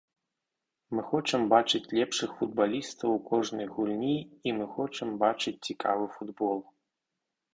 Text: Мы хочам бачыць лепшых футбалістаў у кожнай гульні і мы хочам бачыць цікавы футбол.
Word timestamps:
Мы 0.99 1.01
хочам 1.09 1.41
бачыць 1.51 1.91
лепшых 1.97 2.31
футбалістаў 2.39 3.09
у 3.17 3.21
кожнай 3.29 3.67
гульні 3.75 4.17
і 4.49 4.55
мы 4.61 4.65
хочам 4.77 5.07
бачыць 5.27 5.57
цікавы 5.71 6.05
футбол. 6.17 6.57